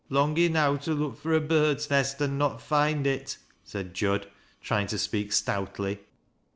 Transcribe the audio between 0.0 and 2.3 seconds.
"Long enow to look fur a bird's nest